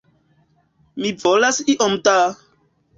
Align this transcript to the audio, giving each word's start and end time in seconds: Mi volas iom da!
Mi 1.05 1.13
volas 1.27 1.63
iom 1.77 1.97
da! 2.07 2.21